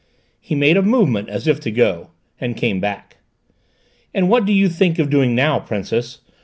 He 0.39 0.55
made 0.55 0.77
a 0.77 0.81
movement 0.81 1.29
as 1.29 1.45
if 1.47 1.59
to 1.59 1.69
go, 1.69 2.09
and 2.39 2.57
came 2.57 2.79
back. 2.79 3.17
"And 4.15 4.29
what 4.31 4.45
do 4.47 4.51
you 4.51 4.67
think 4.67 4.97
of 4.97 5.11
doing 5.11 5.35
now, 5.35 5.59
Princess? 5.59 6.21